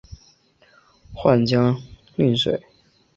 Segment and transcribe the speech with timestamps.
[1.13, 1.79] 沅江
[2.17, 2.59] 澧水